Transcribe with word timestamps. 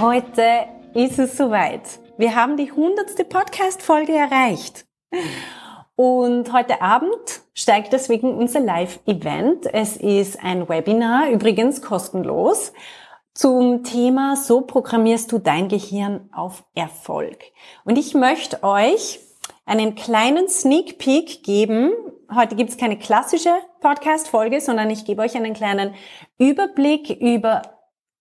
Heute 0.00 0.68
ist 0.94 1.18
es 1.18 1.36
soweit. 1.36 1.82
Wir 2.18 2.36
haben 2.36 2.56
die 2.56 2.70
hundertste 2.70 3.24
Podcast-Folge 3.24 4.12
erreicht. 4.12 4.86
Und 5.96 6.52
heute 6.52 6.80
Abend 6.80 7.42
steigt 7.52 7.92
deswegen 7.92 8.32
unser 8.32 8.60
Live-Event. 8.60 9.66
Es 9.74 9.96
ist 9.96 10.40
ein 10.40 10.68
Webinar, 10.68 11.30
übrigens 11.30 11.82
kostenlos, 11.82 12.72
zum 13.34 13.82
Thema 13.82 14.36
So 14.36 14.60
programmierst 14.60 15.32
du 15.32 15.40
dein 15.40 15.66
Gehirn 15.66 16.30
auf 16.32 16.62
Erfolg. 16.76 17.38
Und 17.84 17.98
ich 17.98 18.14
möchte 18.14 18.62
euch 18.62 19.18
einen 19.66 19.96
kleinen 19.96 20.48
Sneak 20.48 20.98
Peek 20.98 21.42
geben. 21.42 21.90
Heute 22.32 22.54
gibt 22.54 22.70
es 22.70 22.76
keine 22.76 23.00
klassische 23.00 23.52
Podcast-Folge, 23.80 24.60
sondern 24.60 24.90
ich 24.90 25.04
gebe 25.04 25.22
euch 25.22 25.36
einen 25.36 25.54
kleinen 25.54 25.92
Überblick 26.38 27.10
über 27.10 27.77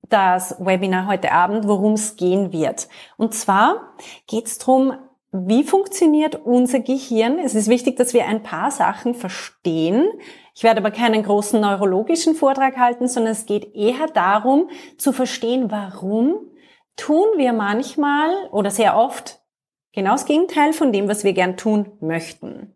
das 0.09 0.55
Webinar 0.59 1.07
heute 1.07 1.31
Abend, 1.31 1.67
worum 1.67 1.93
es 1.93 2.15
gehen 2.15 2.51
wird. 2.51 2.87
Und 3.17 3.33
zwar 3.33 3.93
geht 4.27 4.47
es 4.47 4.57
darum, 4.57 4.93
wie 5.31 5.63
funktioniert 5.63 6.35
unser 6.45 6.79
Gehirn? 6.79 7.37
Es 7.39 7.53
ist 7.53 7.67
wichtig, 7.67 7.97
dass 7.97 8.13
wir 8.13 8.25
ein 8.25 8.43
paar 8.43 8.71
Sachen 8.71 9.13
verstehen. 9.13 10.07
Ich 10.55 10.63
werde 10.63 10.79
aber 10.79 10.91
keinen 10.91 11.21
großen 11.21 11.59
neurologischen 11.59 12.33
Vortrag 12.33 12.77
halten, 12.77 13.07
sondern 13.07 13.33
es 13.33 13.45
geht 13.45 13.75
eher 13.75 14.07
darum, 14.13 14.69
zu 14.97 15.11
verstehen, 15.11 15.69
warum 15.69 16.37
tun 16.95 17.27
wir 17.35 17.53
manchmal 17.53 18.29
oder 18.51 18.71
sehr 18.71 18.97
oft 18.97 19.39
genau 19.93 20.11
das 20.11 20.25
Gegenteil 20.25 20.73
von 20.73 20.91
dem, 20.91 21.07
was 21.07 21.23
wir 21.23 21.33
gern 21.33 21.57
tun 21.57 21.91
möchten. 21.99 22.73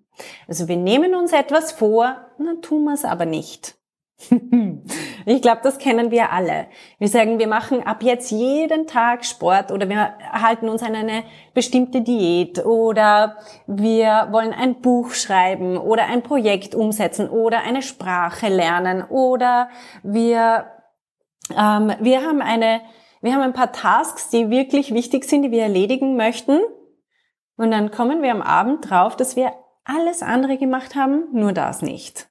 Also 0.47 0.67
wir 0.67 0.77
nehmen 0.77 1.15
uns 1.15 1.33
etwas 1.33 1.71
vor, 1.71 2.17
dann 2.37 2.61
tun 2.61 2.83
wir 2.83 2.93
es 2.93 3.05
aber 3.05 3.25
nicht. 3.25 3.80
Ich 5.25 5.41
glaube, 5.41 5.61
das 5.63 5.77
kennen 5.77 6.09
wir 6.09 6.31
alle. 6.31 6.67
Wir 6.97 7.07
sagen, 7.07 7.37
wir 7.37 7.47
machen 7.47 7.85
ab 7.85 8.01
jetzt 8.01 8.31
jeden 8.31 8.87
Tag 8.87 9.23
Sport 9.23 9.71
oder 9.71 9.87
wir 9.87 10.15
halten 10.31 10.67
uns 10.67 10.81
an 10.81 10.95
eine 10.95 11.23
bestimmte 11.53 12.01
Diät 12.01 12.65
oder 12.65 13.37
wir 13.67 14.29
wollen 14.31 14.53
ein 14.53 14.81
Buch 14.81 15.11
schreiben 15.13 15.77
oder 15.77 16.05
ein 16.05 16.23
Projekt 16.23 16.73
umsetzen 16.73 17.29
oder 17.29 17.61
eine 17.61 17.83
Sprache 17.83 18.47
lernen 18.47 19.03
oder 19.03 19.69
wir, 20.01 20.65
ähm, 21.55 21.93
wir 21.99 22.21
haben 22.21 22.41
eine, 22.41 22.81
wir 23.21 23.33
haben 23.33 23.41
ein 23.41 23.53
paar 23.53 23.71
Tasks, 23.71 24.29
die 24.29 24.49
wirklich 24.49 24.93
wichtig 24.93 25.25
sind, 25.25 25.43
die 25.43 25.51
wir 25.51 25.63
erledigen 25.63 26.15
möchten. 26.15 26.59
Und 27.57 27.69
dann 27.69 27.91
kommen 27.91 28.23
wir 28.23 28.31
am 28.31 28.41
Abend 28.41 28.89
drauf, 28.89 29.15
dass 29.15 29.35
wir 29.35 29.53
alles 29.83 30.23
andere 30.23 30.57
gemacht 30.57 30.95
haben, 30.95 31.27
nur 31.31 31.53
das 31.53 31.83
nicht. 31.83 32.30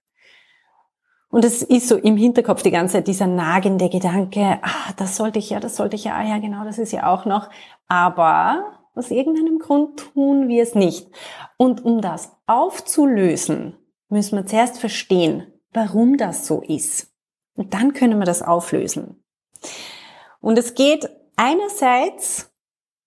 Und 1.31 1.45
es 1.45 1.63
ist 1.63 1.89
so 1.89 1.97
im 1.97 2.17
Hinterkopf 2.17 2.63
die 2.63 2.73
ganze 2.73 2.95
Zeit 2.95 3.07
dieser 3.07 3.29
nagende 3.29 3.89
Gedanke, 3.89 4.59
ah, 4.63 4.93
das 4.97 5.17
sollte 5.17 5.39
ich 5.39 5.51
ja, 5.51 5.61
das 5.61 5.77
sollte 5.77 5.95
ich 5.95 6.05
ja, 6.05 6.17
ah 6.17 6.25
ja, 6.25 6.39
genau, 6.39 6.65
das 6.65 6.79
ist 6.79 6.93
ja 6.93 7.13
auch 7.13 7.25
noch. 7.25 7.49
Aber 7.87 8.81
aus 8.95 9.11
irgendeinem 9.11 9.61
Grund 9.61 9.99
tun 10.13 10.49
wir 10.49 10.63
es 10.63 10.75
nicht. 10.75 11.09
Und 11.57 11.85
um 11.85 12.01
das 12.01 12.33
aufzulösen, 12.47 13.77
müssen 14.09 14.37
wir 14.37 14.47
zuerst 14.47 14.79
verstehen, 14.81 15.47
warum 15.73 16.17
das 16.17 16.47
so 16.47 16.63
ist. 16.63 17.13
Und 17.55 17.75
dann 17.75 17.93
können 17.93 18.19
wir 18.19 18.27
das 18.27 18.43
auflösen. 18.43 19.23
Und 20.41 20.59
es 20.59 20.75
geht 20.75 21.09
einerseits 21.37 22.50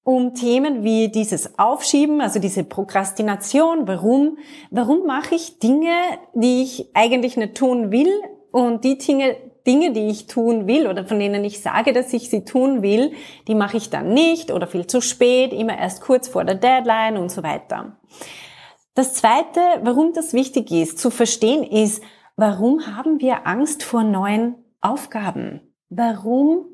um 0.03 0.34
Themen 0.34 0.84
wie 0.84 1.08
dieses 1.09 1.58
Aufschieben, 1.58 2.19
also 2.22 2.40
diese 2.40 2.64
Prokrastination. 2.64 3.88
Warum? 3.88 4.38
Warum 4.69 5.06
mache 5.06 5.36
ich 5.36 5.59
Dinge, 5.59 5.94
die 6.34 6.64
ich 6.64 6.90
eigentlich 6.94 7.38
nicht 7.38 7.56
tun 7.56 7.91
will 7.91 8.12
und 8.52 8.84
die 8.84 8.97
Dinge, 8.97 9.38
Dinge, 9.66 9.94
die 9.94 10.09
ich 10.09 10.28
tun 10.28 10.68
will 10.68 10.88
oder 10.88 11.06
von 11.06 11.19
denen 11.19 11.46
ich 11.46 11.62
sage, 11.62 11.94
dass 11.94 12.12
ich 12.12 12.30
sie 12.30 12.44
tun 12.44 12.81
will, 12.81 13.13
die 13.47 13.56
mache 13.56 13.78
ich 13.78 13.90
dann 13.90 14.13
nicht 14.13 14.52
oder 14.52 14.68
viel 14.68 14.88
zu 14.88 15.00
spät, 15.00 15.53
immer 15.53 15.78
erst 15.78 16.02
kurz 16.02 16.28
vor 16.28 16.44
der 16.44 16.56
Deadline 16.56 17.18
und 17.18 17.31
so 17.31 17.44
weiter. 17.44 17.97
Das 18.96 19.13
zweite, 19.13 19.62
warum 19.81 20.13
das 20.13 20.34
wichtig 20.34 20.69
ist 20.72 21.00
zu 21.00 21.09
verstehen, 21.09 21.63
ist, 21.63 22.03
warum 22.36 22.86
haben 22.96 23.22
wir 23.22 23.47
Angst 23.47 23.84
vor 23.84 24.03
neuen 24.03 24.56
Aufgaben? 24.81 25.62
Warum 25.90 26.66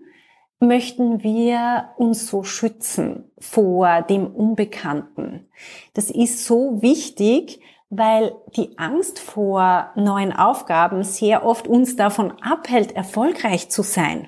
möchten 0.60 1.24
wir 1.24 1.90
uns 1.98 2.28
so 2.28 2.44
schützen 2.44 3.32
vor 3.40 4.02
dem 4.02 4.28
Unbekannten. 4.28 5.48
Das 5.94 6.10
ist 6.10 6.46
so 6.46 6.82
wichtig, 6.82 7.62
weil 7.90 8.36
die 8.56 8.78
Angst 8.78 9.20
vor 9.20 9.92
neuen 9.96 10.34
Aufgaben 10.34 11.04
sehr 11.04 11.46
oft 11.46 11.68
uns 11.68 11.96
davon 11.96 12.34
abhält, 12.42 12.96
erfolgreich 12.96 13.70
zu 13.70 13.82
sein, 13.82 14.28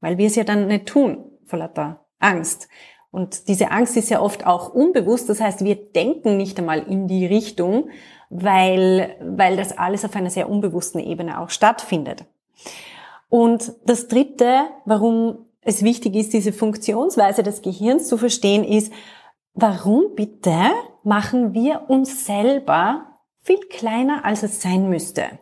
weil 0.00 0.18
wir 0.18 0.26
es 0.26 0.36
ja 0.36 0.44
dann 0.44 0.68
nicht 0.68 0.86
tun, 0.86 1.24
vor 1.44 1.58
lauter 1.58 2.04
Angst. 2.20 2.68
Und 3.10 3.48
diese 3.48 3.70
Angst 3.70 3.96
ist 3.96 4.10
ja 4.10 4.20
oft 4.20 4.46
auch 4.46 4.74
unbewusst, 4.74 5.28
das 5.28 5.40
heißt, 5.40 5.64
wir 5.64 5.76
denken 5.76 6.36
nicht 6.36 6.58
einmal 6.58 6.80
in 6.82 7.08
die 7.08 7.26
Richtung, 7.26 7.90
weil, 8.28 9.16
weil 9.20 9.56
das 9.56 9.76
alles 9.76 10.04
auf 10.04 10.14
einer 10.16 10.30
sehr 10.30 10.48
unbewussten 10.48 11.00
Ebene 11.00 11.40
auch 11.40 11.50
stattfindet. 11.50 12.24
Und 13.28 13.72
das 13.84 14.08
Dritte, 14.08 14.66
warum 14.84 15.46
es 15.64 15.82
wichtig 15.82 16.14
ist, 16.14 16.32
diese 16.32 16.52
Funktionsweise 16.52 17.42
des 17.42 17.62
Gehirns 17.62 18.08
zu 18.08 18.16
verstehen, 18.16 18.64
ist, 18.64 18.92
warum 19.54 20.14
bitte 20.14 20.58
machen 21.02 21.54
wir 21.54 21.88
uns 21.88 22.26
selber 22.26 23.20
viel 23.42 23.60
kleiner, 23.68 24.24
als 24.24 24.42
es 24.42 24.60
sein 24.62 24.88
müsste? 24.88 25.38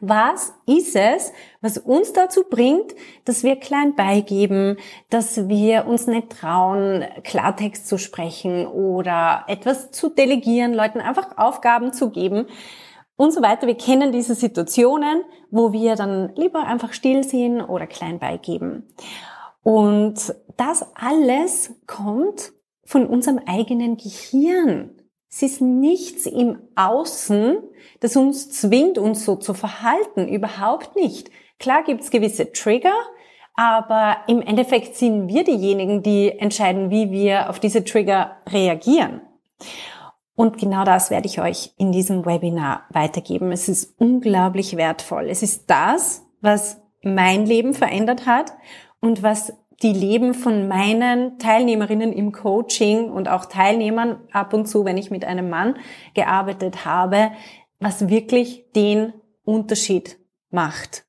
Was 0.00 0.52
ist 0.66 0.96
es, 0.96 1.32
was 1.60 1.78
uns 1.78 2.12
dazu 2.12 2.44
bringt, 2.50 2.92
dass 3.24 3.42
wir 3.42 3.56
klein 3.56 3.94
beigeben, 3.94 4.76
dass 5.08 5.48
wir 5.48 5.86
uns 5.86 6.06
nicht 6.06 6.30
trauen, 6.30 7.04
Klartext 7.22 7.86
zu 7.88 7.96
sprechen 7.96 8.66
oder 8.66 9.44
etwas 9.46 9.92
zu 9.92 10.10
delegieren, 10.10 10.74
Leuten 10.74 11.00
einfach 11.00 11.38
Aufgaben 11.38 11.92
zu 11.92 12.10
geben, 12.10 12.46
und 13.16 13.32
so 13.32 13.42
weiter. 13.42 13.66
Wir 13.66 13.76
kennen 13.76 14.12
diese 14.12 14.34
Situationen, 14.34 15.22
wo 15.50 15.72
wir 15.72 15.96
dann 15.96 16.34
lieber 16.36 16.64
einfach 16.64 16.92
still 16.92 17.24
sind 17.24 17.60
oder 17.62 17.86
klein 17.86 18.18
beigeben. 18.18 18.94
Und 19.62 20.34
das 20.56 20.86
alles 20.94 21.74
kommt 21.86 22.52
von 22.84 23.06
unserem 23.06 23.40
eigenen 23.46 23.96
Gehirn. 23.96 24.90
Es 25.30 25.42
ist 25.42 25.60
nichts 25.60 26.26
im 26.26 26.58
Außen, 26.76 27.58
das 28.00 28.16
uns 28.16 28.50
zwingt, 28.50 28.98
uns 28.98 29.24
so 29.24 29.36
zu 29.36 29.54
verhalten. 29.54 30.28
Überhaupt 30.28 30.94
nicht. 30.94 31.30
Klar 31.58 31.82
gibt's 31.82 32.10
gewisse 32.10 32.52
Trigger, 32.52 32.94
aber 33.54 34.18
im 34.26 34.42
Endeffekt 34.42 34.96
sind 34.96 35.28
wir 35.28 35.44
diejenigen, 35.44 36.02
die 36.02 36.30
entscheiden, 36.38 36.90
wie 36.90 37.10
wir 37.10 37.48
auf 37.48 37.58
diese 37.58 37.84
Trigger 37.84 38.36
reagieren. 38.48 39.22
Und 40.36 40.58
genau 40.58 40.84
das 40.84 41.10
werde 41.10 41.26
ich 41.26 41.40
euch 41.40 41.72
in 41.76 41.92
diesem 41.92 42.26
Webinar 42.26 42.84
weitergeben. 42.90 43.52
Es 43.52 43.68
ist 43.68 43.94
unglaublich 44.00 44.76
wertvoll. 44.76 45.28
Es 45.28 45.42
ist 45.42 45.70
das, 45.70 46.26
was 46.40 46.80
mein 47.02 47.46
Leben 47.46 47.74
verändert 47.74 48.26
hat 48.26 48.52
und 49.00 49.22
was 49.22 49.52
die 49.82 49.92
Leben 49.92 50.34
von 50.34 50.66
meinen 50.66 51.38
Teilnehmerinnen 51.38 52.12
im 52.12 52.32
Coaching 52.32 53.10
und 53.10 53.28
auch 53.28 53.44
Teilnehmern 53.44 54.20
ab 54.32 54.54
und 54.54 54.66
zu, 54.66 54.84
wenn 54.84 54.96
ich 54.96 55.10
mit 55.10 55.24
einem 55.24 55.50
Mann 55.50 55.76
gearbeitet 56.14 56.84
habe, 56.84 57.32
was 57.80 58.08
wirklich 58.08 58.64
den 58.74 59.12
Unterschied 59.44 60.18
macht. 60.50 61.04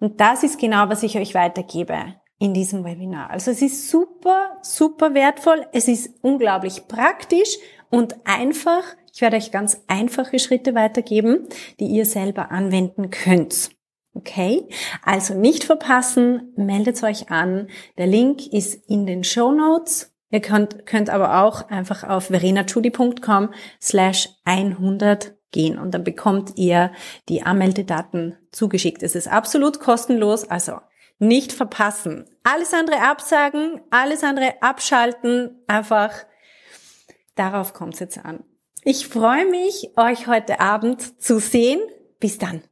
Und 0.00 0.20
das 0.20 0.42
ist 0.42 0.58
genau, 0.58 0.88
was 0.88 1.02
ich 1.02 1.18
euch 1.18 1.34
weitergebe 1.34 2.14
in 2.38 2.54
diesem 2.54 2.84
Webinar. 2.84 3.30
Also 3.30 3.50
es 3.50 3.62
ist 3.62 3.90
super, 3.90 4.58
super 4.62 5.14
wertvoll. 5.14 5.66
Es 5.72 5.88
ist 5.88 6.14
unglaublich 6.22 6.88
praktisch 6.88 7.58
und 7.90 8.14
einfach. 8.24 8.82
Ich 9.12 9.20
werde 9.20 9.36
euch 9.36 9.50
ganz 9.50 9.82
einfache 9.88 10.38
Schritte 10.38 10.74
weitergeben, 10.74 11.48
die 11.80 11.86
ihr 11.86 12.06
selber 12.06 12.50
anwenden 12.50 13.10
könnt. 13.10 13.70
Okay? 14.14 14.68
Also 15.04 15.34
nicht 15.34 15.64
verpassen, 15.64 16.52
meldet 16.56 17.02
euch 17.02 17.30
an. 17.30 17.68
Der 17.98 18.06
Link 18.06 18.46
ist 18.52 18.88
in 18.88 19.06
den 19.06 19.24
Show 19.24 19.52
Notes. 19.52 20.12
Ihr 20.30 20.40
könnt, 20.40 20.86
könnt 20.86 21.10
aber 21.10 21.42
auch 21.42 21.68
einfach 21.68 22.04
auf 22.04 22.26
verenachudi.com 22.26 23.52
slash 23.80 24.28
100 24.44 25.34
gehen 25.50 25.78
und 25.78 25.92
dann 25.92 26.04
bekommt 26.04 26.52
ihr 26.56 26.92
die 27.28 27.42
Anmeldedaten 27.42 28.36
zugeschickt. 28.52 29.02
Es 29.02 29.16
ist 29.16 29.26
absolut 29.26 29.80
kostenlos, 29.80 30.48
also 30.48 30.78
nicht 31.18 31.52
verpassen. 31.52 32.24
Alles 32.44 32.72
andere 32.72 33.02
absagen, 33.02 33.80
alles 33.90 34.22
andere 34.22 34.54
abschalten, 34.62 35.62
einfach 35.66 36.12
darauf 37.34 37.72
kommt 37.72 37.94
es 37.94 38.00
jetzt 38.00 38.24
an. 38.24 38.44
Ich 38.82 39.08
freue 39.08 39.46
mich, 39.46 39.90
euch 39.96 40.26
heute 40.26 40.60
Abend 40.60 41.22
zu 41.22 41.38
sehen. 41.38 41.80
Bis 42.18 42.38
dann. 42.38 42.62